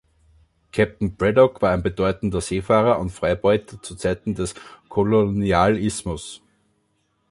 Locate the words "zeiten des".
3.95-4.55